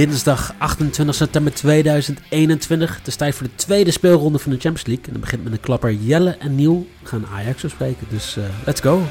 [0.00, 2.96] Dinsdag 28 september 2021.
[2.96, 5.04] Het is tijd voor de tweede speelronde van de Champions League.
[5.06, 5.92] En dat begint met een klapper.
[5.92, 8.06] Jelle en Niel gaan Ajax bespreken.
[8.10, 9.02] Dus uh, let's go.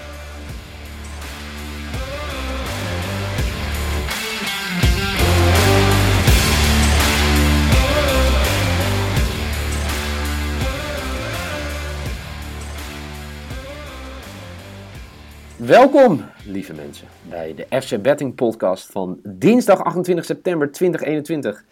[15.56, 21.64] Welkom, lieve mensen, bij de FC Betting Podcast van dinsdag 28 september 2021.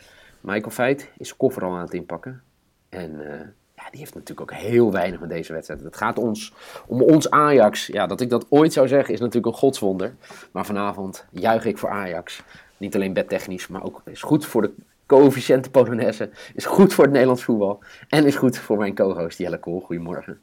[0.41, 2.41] Michael Feit is koffer al aan het inpakken.
[2.89, 3.27] En uh,
[3.75, 5.81] ja, die heeft natuurlijk ook heel weinig met deze wedstrijd.
[5.81, 6.53] Het gaat ons
[6.87, 7.87] om ons Ajax.
[7.87, 10.15] Ja, dat ik dat ooit zou zeggen is natuurlijk een godswonder.
[10.51, 12.43] Maar vanavond juich ik voor Ajax.
[12.77, 14.71] Niet alleen bedtechnisch, maar ook is goed voor de
[15.05, 16.29] coëfficiënte Polonaise.
[16.53, 17.79] Is goed voor het Nederlands voetbal.
[18.07, 19.79] En is goed voor mijn co-host Jelle Kool.
[19.79, 20.39] Goedemorgen.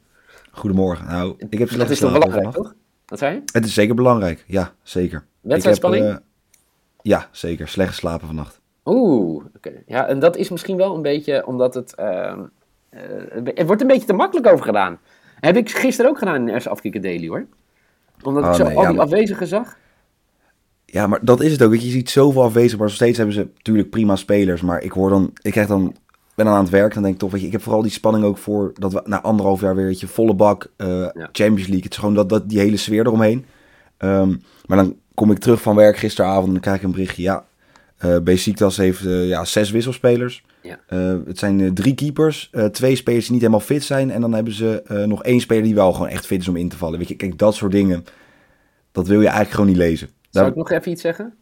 [0.51, 1.07] Goedemorgen.
[1.07, 2.73] Nou, ik heb dat is toch belangrijk, toch?
[3.05, 3.41] Wat zei je?
[3.51, 5.25] Het is zeker belangrijk, ja, zeker.
[5.41, 6.05] Wedstrijdspanning?
[6.05, 6.15] Uh,
[7.01, 7.67] ja, zeker.
[7.67, 8.61] Slecht geslapen vannacht.
[8.85, 9.71] Oeh, oké.
[9.85, 11.93] Ja, en dat is misschien wel een beetje omdat het...
[11.99, 12.37] Uh,
[12.91, 14.99] uh, er wordt een beetje te makkelijk over gedaan.
[15.39, 17.45] Heb ik gisteren ook gedaan in de eerste afkikken daily, hoor.
[18.23, 19.05] Omdat oh, ik zo nee, al ja, die maar...
[19.05, 19.77] afwezigen zag.
[20.85, 21.71] Ja, maar dat is het ook.
[21.71, 24.61] Weet je, je ziet zoveel afwezigen, maar nog steeds hebben ze natuurlijk prima spelers.
[24.61, 25.95] Maar ik hoor dan, ik krijg dan
[26.35, 27.91] ben dan aan het werk, dan denk ik toch, weet je, ik heb vooral die
[27.91, 31.29] spanning ook voor dat we na anderhalf jaar weer, weet je, volle bak, uh, ja.
[31.31, 31.83] Champions League.
[31.83, 33.45] Het is gewoon dat, dat, die hele sfeer eromheen.
[33.97, 37.21] Um, maar dan kom ik terug van werk gisteravond en dan krijg ik een berichtje,
[37.21, 37.45] ja,
[38.05, 40.43] uh, Besiktas heeft uh, ja, zes wisselspelers.
[40.61, 40.79] Ja.
[41.25, 45.03] het zijn drie keepers, twee spelers die niet helemaal fit zijn en dan hebben ze
[45.07, 46.99] nog één speler die wel gewoon echt fit is om in te vallen.
[46.99, 48.05] Weet je, kijk, dat soort dingen,
[48.91, 50.09] dat wil je eigenlijk gewoon niet lezen.
[50.29, 51.33] Zou ik nog even iets zeggen?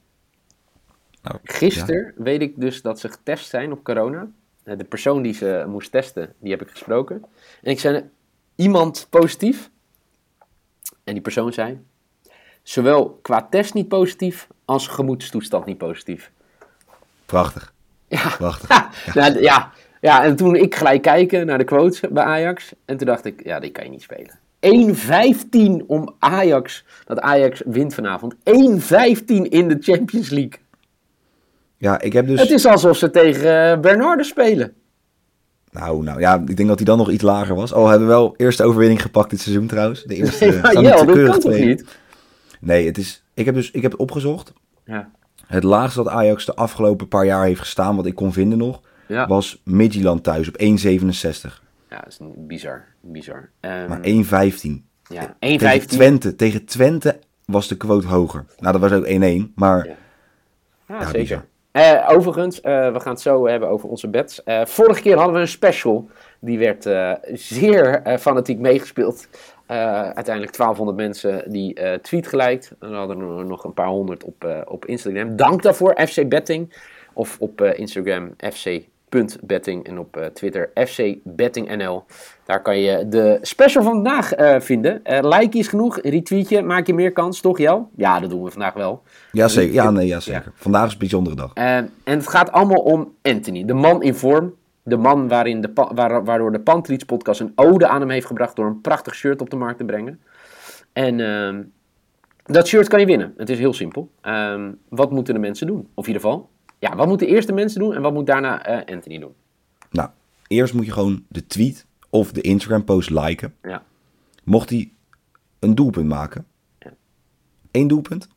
[1.22, 2.24] Nou, Gisteren ja.
[2.24, 4.28] weet ik dus dat ze getest zijn op corona.
[4.64, 7.26] De persoon die ze moest testen, die heb ik gesproken.
[7.62, 8.10] En ik zei,
[8.56, 9.70] iemand positief?
[11.04, 11.82] En die persoon zei,
[12.62, 16.32] zowel qua test niet positief, als gemoedstoestand niet positief.
[17.26, 17.74] Prachtig.
[18.08, 18.30] Ja.
[18.38, 18.70] Prachtig.
[19.14, 19.14] Ja.
[19.14, 19.72] Nou, ja.
[20.02, 22.74] ja, en toen ik gelijk kijken naar de quotes bij Ajax.
[22.86, 24.40] En toen dacht ik, ja, die kan je niet spelen.
[25.82, 28.36] 1-15 om Ajax, dat Ajax wint vanavond.
[28.36, 28.40] 1-15
[29.50, 30.60] in de Champions League.
[31.84, 32.40] Ja, ik heb dus...
[32.40, 34.74] Het is alsof ze tegen Bernardo spelen.
[35.72, 37.72] Nou, nou ja, ik denk dat hij dan nog iets lager was.
[37.72, 40.04] Oh, hebben we wel eerste overwinning gepakt dit seizoen trouwens.
[40.04, 40.46] De eerste.
[40.46, 41.86] Nee, Jel, dat kan toch niet?
[42.60, 44.54] Nee, het is, ik heb dus ik heb het opgezocht.
[44.86, 45.10] Ja.
[45.46, 48.82] Het laagste dat Ajax de afgelopen paar jaar heeft gestaan, wat ik kon vinden nog,
[49.08, 49.28] ja.
[49.28, 50.66] was Midtjylland thuis op 1,67.
[51.90, 52.86] Ja, dat is bizar.
[53.02, 53.50] bizar.
[53.62, 54.70] Um, maar 1,15.
[55.08, 55.36] Ja, 1,15.
[55.40, 58.46] Tegen Twente, tegen Twente was de quote hoger.
[58.60, 59.88] Nou, dat was ook 1-1, maar...
[59.88, 59.96] Ja,
[60.88, 61.20] ja, ja zeker.
[61.20, 61.52] Bizar.
[61.74, 64.42] Uh, overigens, uh, we gaan het zo hebben over onze bets.
[64.46, 66.10] Uh, vorige keer hadden we een special.
[66.40, 66.90] Die werd
[67.34, 69.28] zeer fanatiek meegespeeld.
[69.68, 72.72] uiteindelijk 1200 mensen die tweet geliked.
[72.80, 75.36] En we hadden er nog een paar honderd op, op Instagram.
[75.36, 76.74] Dank daarvoor, FC Betting.
[77.14, 82.06] Of op Instagram fc.betting en op Twitter fcbettingnl.
[82.46, 85.02] Daar kan je de special van vandaag uh, vinden.
[85.06, 87.90] Uh, like is genoeg, retweetje, maak je meer kans, toch Jel?
[87.96, 89.04] Ja, dat doen we vandaag wel.
[89.32, 90.44] Jazeker, ja, nee, ja, zeker.
[90.46, 90.52] Ja.
[90.56, 91.52] Vandaag is een bijzondere dag.
[91.56, 94.54] Uh, en het gaat allemaal om Anthony, de man in vorm.
[94.86, 98.56] De man waarin de waar, waardoor de Pantrits podcast een ode aan hem heeft gebracht
[98.56, 100.20] door een prachtig shirt op de markt te brengen.
[100.94, 101.62] En ehm,
[102.46, 103.34] dat shirt kan je winnen.
[103.38, 104.10] Het is heel simpel.
[104.22, 105.88] Ehm, wat moeten de mensen doen?
[105.94, 106.50] Of in ieder geval,
[106.80, 109.34] ja, wat moeten de eerste mensen doen en wat moet daarna Anthony doen?
[109.92, 110.10] Nou,
[110.48, 113.56] eerst moet je gewoon de tweet of de Instagram post liken.
[113.62, 113.84] Ja.
[114.44, 114.92] Mocht hij
[115.60, 116.46] een doelpunt maken.
[116.80, 116.94] Ja.
[117.72, 118.28] Eén doelpunt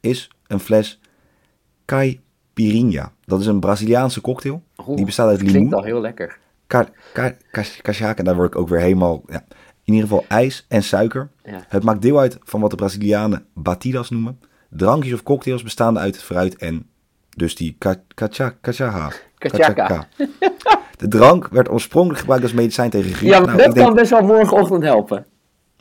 [0.00, 1.00] is een fles
[1.84, 3.12] caipirinha.
[3.24, 4.62] Dat is een Braziliaanse cocktail.
[4.78, 5.54] Oeh, die bestaat uit limoen.
[5.54, 6.38] Klinkt al heel lekker.
[7.82, 9.22] Cachaca, daar word ik ook weer helemaal...
[9.26, 9.44] Ja.
[9.84, 11.30] In ieder geval ijs en suiker.
[11.44, 11.64] Ja.
[11.68, 14.40] Het maakt deel uit van wat de Brazilianen batidas noemen.
[14.70, 16.88] Drankjes of cocktails bestaande uit het fruit en
[17.28, 17.76] dus die
[18.14, 19.12] cachaca.
[19.50, 20.08] Cachaca.
[20.96, 23.30] De drank werd oorspronkelijk gebruikt als medicijn tegen griep.
[23.30, 25.26] Ja, nou, dat kan best wel morgenochtend helpen.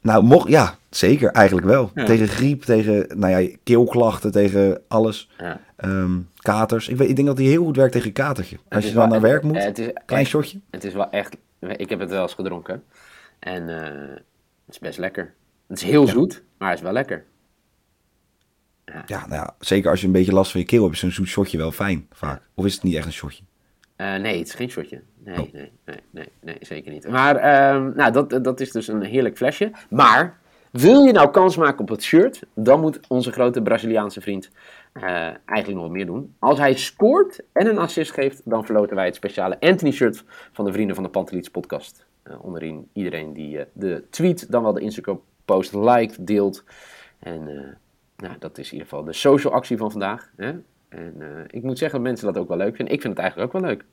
[0.01, 1.91] Nou, mocht, ja, zeker, eigenlijk wel.
[1.93, 2.05] Ja.
[2.05, 5.29] Tegen griep, tegen nou ja, keelklachten, tegen alles.
[5.37, 5.59] Ja.
[5.85, 6.87] Um, katers.
[6.87, 8.57] Ik, weet, ik denk dat hij heel goed werkt tegen katertje.
[8.69, 10.59] Als je dan naar werk moet, het is klein echt, shotje.
[10.69, 12.83] Het is wel echt, ik heb het wel eens gedronken.
[13.39, 13.77] En uh,
[14.65, 15.33] Het is best lekker.
[15.67, 17.25] Het is heel zoet, maar het is wel lekker.
[19.05, 21.11] Ja, nou ja, zeker als je een beetje last van je keel hebt, is zo'n
[21.11, 22.41] zoet shotje wel fijn, vaak.
[22.53, 23.43] Of is het niet echt een shotje?
[23.97, 25.01] Uh, nee, het is geen shotje.
[25.17, 25.53] Nee, Oh.
[25.53, 27.07] nee, nee, nee, nee, zeker niet.
[27.07, 29.71] Maar ehm, nou, dat, dat is dus een heerlijk flesje.
[29.89, 30.37] Maar
[30.71, 34.49] wil je nou kans maken op het shirt, dan moet onze grote Braziliaanse vriend
[34.93, 35.03] eh,
[35.45, 36.35] eigenlijk nog wat meer doen.
[36.39, 40.71] Als hij scoort en een assist geeft, dan verloten wij het speciale Anthony-shirt van de
[40.71, 42.05] Vrienden van de Panteliets podcast.
[42.23, 46.63] Eh, onderin iedereen die eh, de tweet, dan wel de Instagram-post liked, deelt.
[47.19, 47.67] En eh,
[48.27, 50.31] nou, dat is in ieder geval de social actie van vandaag.
[50.35, 50.53] Hè?
[50.95, 52.93] En eh, ik moet zeggen dat mensen dat ook wel leuk vinden.
[52.93, 53.83] Ik vind het eigenlijk ook wel leuk.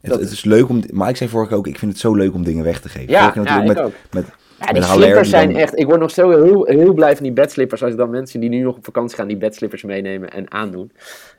[0.00, 2.00] Het, Dat het is leuk om, maar ik zei vorige keer ook, ik vind het
[2.00, 3.10] zo leuk om dingen weg te geven.
[3.12, 3.92] Ja, ja, ik met, ook.
[4.10, 4.26] met,
[4.60, 5.78] Ja, die slippers dan- zijn echt...
[5.78, 8.48] Ik word nog zo heel, heel blij van die bedslippers als ik dan mensen die
[8.48, 10.92] nu nog op vakantie gaan die bedslippers meenemen en aandoen.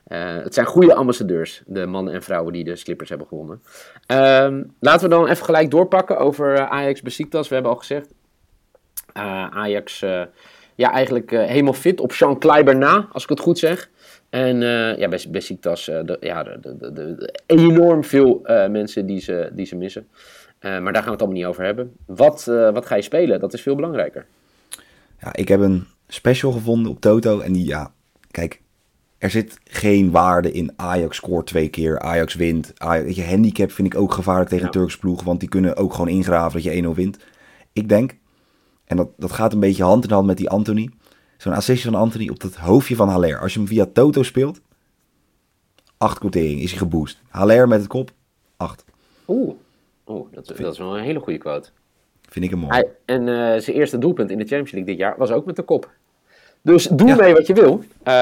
[0.04, 3.62] Eh, het zijn goede ambassadeurs, de mannen en vrouwen die de slippers hebben gewonnen.
[4.06, 7.48] Ehm, laten we dan even gelijk doorpakken over eh, Ajax Besiktas.
[7.48, 8.12] We hebben al gezegd,
[9.12, 10.04] Ajax
[10.74, 13.90] ja, eigenlijk helemaal fit op Sean Kleiber na, als ik het goed zeg.
[14.30, 18.68] En eh, ja, bij Besiktas, eh, de, ja, de, de, de, de- enorm veel eh,
[18.70, 20.08] mensen die ze, die ze missen.
[20.60, 21.92] Maar daar gaan we het allemaal niet over hebben.
[22.06, 23.40] Wat, wat ga je spelen?
[23.40, 24.26] Dat is veel belangrijker.
[25.20, 27.40] Ja, ik heb een special gevonden op Toto.
[27.40, 27.92] En die, ja,
[28.30, 28.60] kijk,
[29.18, 32.72] er zit geen waarde in Ajax scoort twee keer, Ajax wint.
[32.76, 34.70] Ajax, weet je, handicap vind ik ook gevaarlijk tegen Ja.
[34.72, 35.22] een Turks ploeg.
[35.22, 37.18] Want die kunnen ook gewoon ingraven dat je 1-0 wint.
[37.72, 38.16] Ik denk,
[38.84, 40.90] en dat, dat gaat een beetje hand in hand met die Anthony.
[41.38, 43.38] Zo'n assistje van Anthony op dat hoofdje van Haller.
[43.40, 44.60] Als je hem via Toto speelt,
[45.96, 47.22] acht quotering is hij geboost.
[47.28, 48.10] Haller met het kop,
[48.56, 48.84] acht.
[49.28, 49.54] Oeh,
[50.06, 51.68] Oeh dat, dat is wel een hele goede quote.
[52.28, 52.72] Vind ik hem mooi.
[52.72, 55.56] Hij, en eh, zijn eerste doelpunt in de Champions League dit jaar was ook met
[55.56, 55.90] de kop.
[56.62, 57.16] Dus doe Ja.
[57.16, 57.84] mee wat je wil.
[58.02, 58.12] Eh,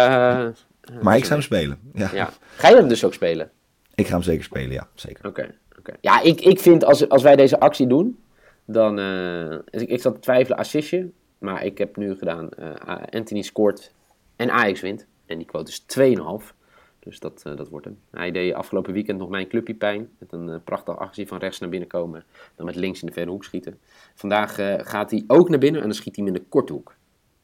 [1.02, 1.78] maar ik zou hem spelen.
[1.94, 2.10] Ja.
[2.12, 2.30] ja.
[2.56, 3.50] Ga je hem dus ook spelen?
[3.94, 5.26] Ik ga hem zeker spelen, ja, zeker.
[5.26, 5.54] Oké.
[5.78, 5.92] oké.
[6.00, 8.19] Ja, ik, ik vind als, als wij deze actie doen,
[8.64, 8.98] dan.
[8.98, 11.08] eh, ik, ik zat te twijfelen, assistje.
[11.38, 12.50] Maar ik heb nu gedaan.
[12.50, 13.92] eh, Anthony scoort
[14.36, 15.06] en Ajax wint.
[15.26, 16.54] En die quote is 2,5.
[16.98, 17.98] Dus dat, eh, dat wordt hem.
[18.10, 20.08] Hij deed afgelopen weekend nog mijn clubje pijn.
[20.18, 22.24] Met een eh, prachtige actie van rechts naar binnen komen.
[22.56, 23.78] Dan met links in de verre hoek schieten.
[24.14, 24.54] Vandaag
[24.88, 26.94] gaat hij ook naar binnen en dan schiet hij hem in de korte hoek.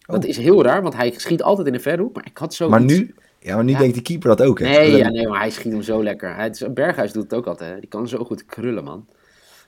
[0.06, 2.14] Dat is heel raar, want hij schiet altijd in de verre hoek.
[2.14, 2.64] Maar ik had zo.
[2.64, 2.70] Oh.
[2.70, 3.78] Maar nu, ja, maar nu Ja.
[3.78, 4.66] denkt die keeper dat ook, hè?
[4.68, 6.34] Nee, ja, nee, maar hij schiet hem zo lekker.
[6.34, 7.72] Hij, het is- Berghuis doet het ook altijd.
[7.74, 7.80] Hè.
[7.80, 9.06] Die kan zo goed krullen, man.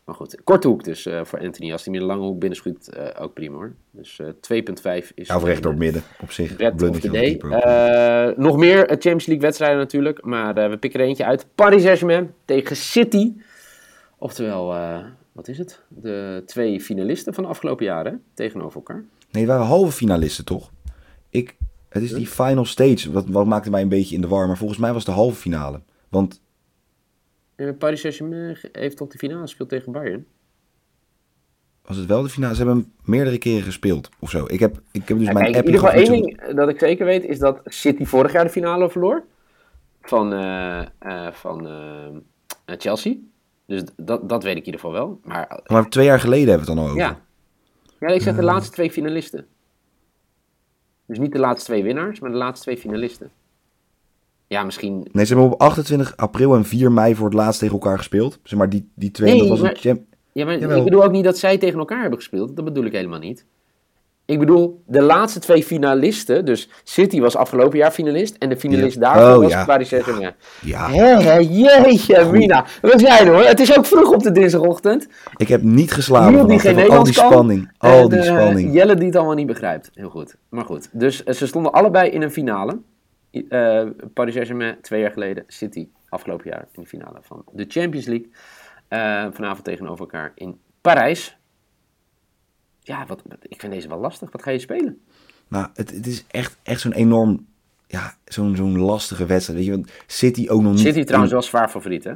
[0.05, 1.73] Maar goed, korte hoek dus eh, voor Anthony.
[1.73, 3.75] Als hij met een lange hoek binnenschiet, eh ook prima hoor.
[3.91, 5.29] Dus eh 2,5 is...
[5.29, 6.57] Ja, of recht door het midden, op zich.
[6.57, 7.05] Red of.
[7.05, 10.25] Eh, nog meer Champions League wedstrijden natuurlijk.
[10.25, 11.47] Maar we pikken er eentje uit.
[11.55, 13.33] Paris Saint-Germain tegen City.
[14.19, 14.75] Oftewel,
[15.33, 15.81] wat is het?
[15.89, 19.05] De twee finalisten van de afgelopen jaren tegenover elkaar.
[19.31, 20.71] Nee, het waren halve finalisten, toch?
[21.31, 21.57] Ik,
[21.89, 23.13] het is die final stage.
[23.13, 24.47] Wat, wat maakte mij een beetje in de war.
[24.47, 25.81] Maar volgens mij was het de halve finale.
[26.09, 26.41] Want
[27.57, 30.27] Eh, Paris Saint-Germain heeft tot de finale gespeeld tegen Bayern.
[31.83, 32.55] was het wel de finale?
[32.55, 34.45] Ze hebben hem meerdere keren gespeeld, of zo.
[34.47, 36.55] Ik heb, ik heb dus Ja, mijn kijk, in app ieder geval één ding eh,
[36.55, 39.25] dat ik zeker weet is dat City vorig jaar de finale verloor
[40.03, 41.69] van, eh, van
[42.67, 43.15] Chelsea.
[43.67, 45.21] Dus dat, dat weet ik in ieder geval wel.
[45.25, 47.03] Maar Maar twee jaar geleden hebben we het dan al over.
[47.07, 47.21] ja.
[48.01, 49.47] ja, ik zeg de laatste twee finalisten.
[51.07, 53.31] Dus niet de laatste twee winnaars, maar de laatste twee finalisten.
[54.47, 55.09] Ja, misschien.
[55.13, 58.39] Nee, ze hebben op 28 april en 4 mei voor het laatst tegen elkaar gespeeld.
[58.43, 60.01] Zeg maar die, die twee, Nee, dat was maar- een champ...
[60.33, 60.79] Ja, maar Jawel.
[60.79, 62.57] ik bedoel ook niet dat zij tegen elkaar hebben gespeeld.
[62.57, 63.45] Dat bedoel ik helemaal niet.
[64.27, 68.95] Ik bedoel, de laatste twee finalisten, dus City was afgelopen jaar finalist en de finalist
[68.95, 69.01] Ja.
[69.01, 69.65] daarvan Oh, was ja.
[69.65, 70.35] Paris Saint-Germain.
[70.61, 72.65] Ja, Hé, hé, jeetje, Mina.
[72.83, 73.45] Zijn er hoor.
[73.45, 75.07] Het is ook vroeg op de dinsdagochtend.
[75.37, 77.71] ik heb niet geslapen die geen al die spanning.
[77.79, 78.73] Al die eh, spanning.
[78.75, 79.91] Jelle die het allemaal niet begrijpt.
[79.95, 80.37] Heel goed.
[80.49, 80.89] Maar goed.
[80.93, 82.79] Dus eh, ze stonden allebei in een finale.
[83.35, 88.07] Eh, Paris Saint-Germain twee jaar geleden, City afgelopen jaar in de finale van de Champions
[88.07, 88.31] League.
[88.89, 91.37] Eh, vanavond tegenover elkaar in Parijs.
[92.81, 94.31] Ja, wat, ik vind deze wel lastig.
[94.31, 95.01] Wat ga je spelen?
[95.49, 97.47] Nou, het, het is echt, echt zo'n enorm,
[97.87, 99.59] ja, zo'n zo'n lastige wedstrijd.
[99.59, 100.81] Weet je, want City ook nog niet...
[100.81, 102.15] City trouwens wel zwaar favoriet, hè?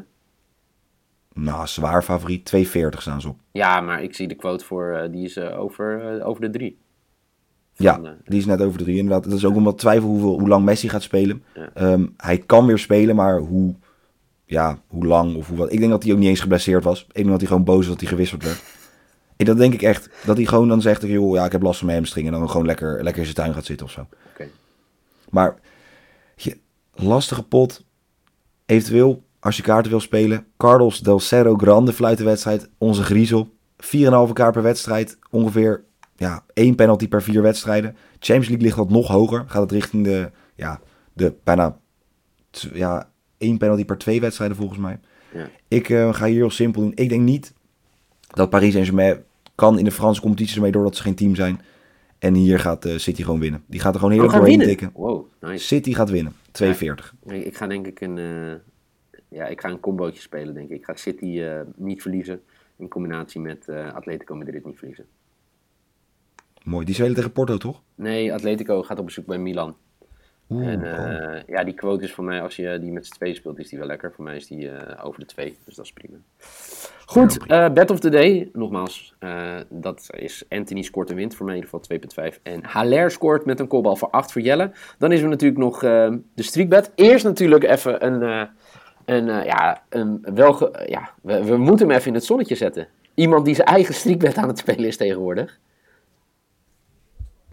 [1.35, 2.53] Nou, zwaar favoriet.
[2.57, 3.39] 2,40 staan ze op.
[3.53, 6.79] Ja, maar ik zie de quote voor, eh, die is over, over de drie.
[7.79, 9.25] Van, eh, die is net over de drie inderdaad.
[9.25, 11.43] Dat is ook omdat twijfel hoeveel, hoe lang Messi gaat spelen.
[11.55, 11.71] Ja.
[11.75, 13.75] Ehm, hij kan weer spelen, maar hoe,
[14.45, 15.73] ja, hoe lang of hoe wat.
[15.73, 17.05] Ik denk dat hij ook niet eens geblesseerd was.
[17.09, 18.63] Ik denk dat hij gewoon boos was dat hij gewisseld werd.
[19.37, 20.11] En dat denk ik echt.
[20.25, 22.27] Dat hij gewoon dan zegt, joh, ja, ik heb last van mijn hamstring.
[22.27, 24.07] En dan gewoon lekker, lekker in zijn tuin gaat zitten of zo.
[25.31, 25.57] Maar,
[26.37, 26.59] je,
[26.95, 27.85] lastige pot.
[28.67, 30.47] Eventueel, als je kaarten wil spelen.
[30.57, 32.69] Carlos del Cerro Grande fluit de wedstrijd.
[32.79, 33.49] Onze griezel.
[33.77, 35.19] 4,5 kaart per wedstrijd.
[35.31, 35.85] Ongeveer
[36.19, 37.97] ja, één penalty per vier wedstrijden.
[38.11, 39.45] Champions League ligt wat nog hoger.
[39.47, 40.81] Gaat het richting de, ja,
[41.13, 41.79] de bijna
[42.73, 44.99] ja, één penalty per twee wedstrijden volgens mij.
[45.33, 45.49] Ja.
[45.69, 46.93] Ik eh, ga hier heel simpel doen.
[46.95, 47.53] Ik denk niet
[48.29, 49.23] dat Paris Saint-Germain
[49.55, 51.61] kan in de Franse competitie ermee doordat ze geen team zijn.
[52.19, 53.63] En hier gaat uh, City gewoon winnen.
[53.67, 54.91] Die gaat er gewoon heel gaan doorheen tikken.
[54.95, 55.65] Wow, nice.
[55.65, 56.33] City gaat winnen.
[56.51, 57.15] 240.
[57.25, 58.55] Nee, Ik ga denk ik een, eh,
[59.29, 60.77] ja, ik ga een combootje spelen, denk ik.
[60.77, 62.43] Ik ga City eh, niet verliezen
[62.77, 65.07] in combinatie met eh, Atletico Madrid niet verliezen.
[66.65, 66.85] Mooi.
[66.85, 67.83] Die spelen tegen Porto, toch?
[67.95, 69.77] Nee, Atletico gaat op bezoek bij Milan.
[70.51, 71.35] Oeh, En oh.
[71.35, 73.69] eh, ja, die quote is voor mij, als je die met z'n tweeën speelt, is
[73.69, 74.13] die wel lekker.
[74.13, 76.17] Voor mij is die eh, over de twee, dus dat is prima.
[77.07, 79.15] Goed, eh bet of the day, nogmaals.
[79.69, 82.43] dat is Anthony scoort en wint voor mij in ieder geval 2.5.
[82.43, 84.71] En Haller scoort met een kopbal voor 8 voor Jelle.
[84.99, 86.93] Dan is er natuurlijk nog de streakbet.
[86.95, 88.49] Eerst natuurlijk even een,
[89.05, 92.89] een ja, een welge, ja we, we moeten hem even in het zonnetje zetten.
[93.15, 95.59] Iemand die zijn eigen streakbet aan het spelen is tegenwoordig.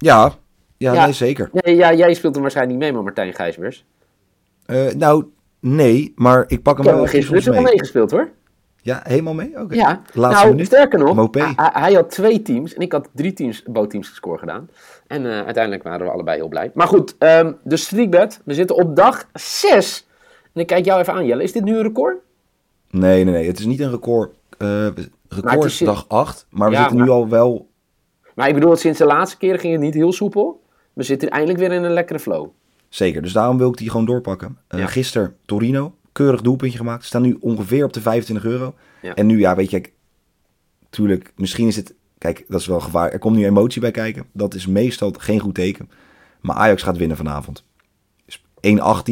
[0.06, 0.34] Ja,
[0.78, 1.04] ja, Ja.
[1.04, 1.50] Nee, zeker.
[1.52, 3.86] Nee, ja, jij speelt hem waarschijnlijk niet mee, maar Martijn Gijsbers.
[4.66, 5.26] Eh, nou,
[5.60, 7.64] nee, maar ik pak hem wel gisteren dus wel mee.
[7.64, 8.30] meegespeeld hoor.
[8.82, 9.60] Ja, helemaal mee?
[9.62, 9.76] Oké.
[9.76, 10.66] Ja, Laatste nou, minuut.
[10.66, 14.70] sterker nog, hij, hij- had twee teams en ik had drie teams, bootteams score gedaan.
[15.08, 16.72] En eh, uiteindelijk waren we allebei heel blij.
[16.74, 20.08] Maar goed, ehm, de streakbet, we zitten op dag 6.
[20.54, 21.44] En ik kijk jou even aan, Jelle.
[21.44, 22.18] Is dit nu een record?
[22.90, 23.48] Nee, nee, nee.
[23.48, 24.32] Het is niet een record.
[24.58, 24.92] Maar
[25.30, 26.46] record is is- dag 8.
[26.50, 27.68] Maar we Ja, zitten maar- nu al wel...
[28.36, 30.64] Maar ik bedoel, sinds de laatste keren ging het niet heel soepel.
[30.94, 32.50] We zitten eindelijk weer in een lekkere flow.
[32.90, 33.22] Zeker.
[33.22, 34.58] Dus daarom wil ik die gewoon doorpakken.
[34.70, 34.86] Ja.
[34.86, 35.96] Gisteren Torino.
[36.12, 37.06] Keurig doelpuntje gemaakt.
[37.06, 38.74] Staan nu ongeveer op de 25 euro.
[39.02, 39.14] Ja.
[39.14, 39.80] En nu, ja, weet je...
[39.80, 39.94] kijk,
[40.90, 41.94] Tuurlijk, misschien is het...
[42.18, 43.12] Kijk, dat is wel gevaar.
[43.12, 44.26] Er komt nu emotie bij kijken.
[44.32, 45.90] Dat is meestal geen goed teken.
[46.42, 47.64] Maar Ajax gaat winnen vanavond.
[48.26, 48.42] Dus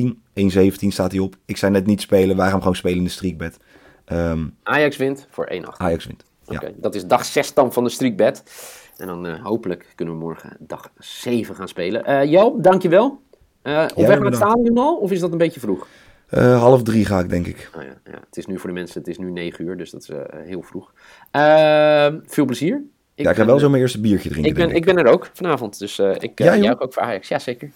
[0.01, 0.13] 1-18,
[0.85, 1.35] 1-17 staat hij op.
[1.45, 2.37] Ik zei net niet spelen.
[2.37, 3.57] Wij gaan gewoon spelen in de streakbed.
[4.05, 5.77] Ehm, Ajax wint voor 1-8.
[5.77, 6.23] Ajax wint.
[6.47, 6.61] Ja.
[6.75, 8.43] Dat is dag 6 dan van de streakbed.
[8.97, 12.05] En dan eh, hopelijk kunnen we morgen dag 7 gaan spelen.
[12.05, 13.21] Eh Jo, dankjewel.
[13.61, 14.95] Eh op weg naar het stadion al?
[14.95, 15.87] Of is dat een beetje vroeg?
[16.29, 17.69] Half drie ga ik, denk ik.
[17.75, 19.91] Oh ja, ja, het is nu voor de mensen, het is nu 9 uur, dus
[19.91, 20.91] dat is heel vroeg.
[22.25, 22.81] Veel plezier.
[23.15, 25.11] ja, ik ga wel zo mijn eerste biertje drinken, ik ben, denk ik ben er
[25.11, 27.27] ook vanavond, dus ik Ja, uh, juich ook voor Ajax.
[27.27, 27.69] Ja, zeker.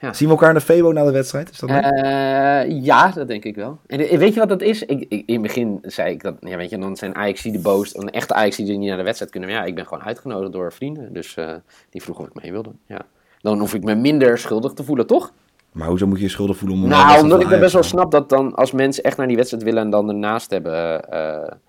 [0.00, 1.50] Zien we elkaar in de Febo na de wedstrijd?
[1.50, 1.82] Is dat leuk?
[1.82, 3.78] Eh, ja, dat denk ik wel.
[3.86, 4.82] En eh, weet je wat dat is?
[4.82, 7.58] Ik, ik- in het begin zei ik dat, ja, weet je, dan zijn Ajax de
[7.58, 7.96] boos.
[7.96, 9.50] Een echte Ajax die niet naar de wedstrijd kunnen.
[9.50, 11.12] Maar ja, ik ben gewoon uitgenodigd door vrienden.
[11.12, 11.54] Dus eh,
[11.90, 12.70] die vroegen of ik mee wilde.
[12.86, 13.00] Ja.
[13.40, 15.32] Dan hoef ik me minder schuldig te voelen, toch?
[15.72, 16.88] Maar hoezo moet je je schuldig voelen om...
[16.88, 19.82] Nou, omdat ik best wel snap dat dan als mensen echt naar die wedstrijd willen
[19.82, 20.72] en dan ernaast hebben.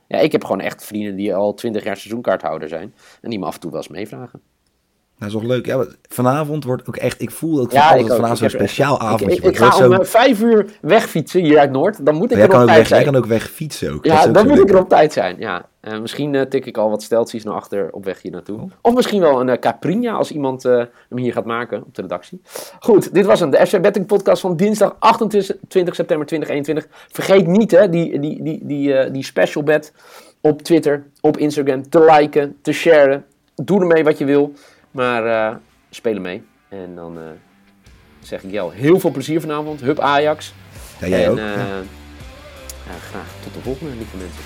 [0.08, 2.94] ja, ik heb gewoon echt vrienden die al twintig jaar seizoenkaarthouder zijn.
[3.22, 4.42] En die me af en toe wel eens meevragen.
[5.20, 5.66] Nou, is toch leuk?
[5.66, 7.22] Ja, vanavond wordt ook echt...
[7.22, 9.98] Ik voel ook Ja, ik dat vanavond zo'n speciaal Ik, avondje ik, ga om eh,
[9.98, 12.06] zo- vijf uur wegfietsen hier uit Noord.
[12.06, 13.12] Dan moet ik er kan op ook tijd weg, jij zijn.
[13.12, 14.04] kan ook weg fietsen ook.
[14.04, 15.36] Dat Ja, ook dan moet ik er op tijd zijn.
[15.40, 15.66] Ja.
[15.80, 18.60] Eh, misschien eh, tik ik al wat steltjes naar achter op weg hier naartoe.
[18.82, 22.42] Of misschien wel een uh, Caprina als iemand hem hier gaat maken op de redactie.
[22.80, 23.50] Goed, dit was hem.
[23.50, 26.88] De FC Betting podcast van dinsdag 28 september 2021.
[27.12, 29.94] Vergeet niet hè, die, die, die, die, die special bet
[30.42, 33.26] op Twitter, op Instagram te liken, te sharen.
[33.56, 34.54] Doe ermee wat je wil.
[34.98, 36.44] Maar speel er mee.
[36.70, 37.24] En dan eh,
[38.20, 39.82] zeg ik jou heel veel plezier vanavond.
[39.82, 40.54] Hup Ajax.
[41.00, 41.38] Ja, jij en, ook.
[41.38, 41.66] eh, Ja.
[42.86, 44.44] ja, graag tot de volgende, lieve mensen.